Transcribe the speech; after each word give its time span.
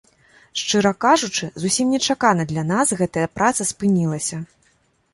Шчыра 0.61 0.91
кажучы, 1.05 1.51
зусім 1.65 1.93
нечакана 1.97 2.49
для 2.55 2.67
нас 2.73 2.87
гэтая 3.05 3.27
праца 3.39 3.71
спынілася. 3.75 4.45